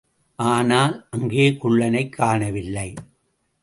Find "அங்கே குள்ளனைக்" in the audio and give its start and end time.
1.09-2.09